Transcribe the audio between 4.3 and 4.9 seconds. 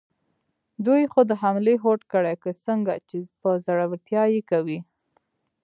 یې کوي؟